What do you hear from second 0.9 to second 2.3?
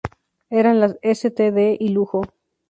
"Std" y "Lujo".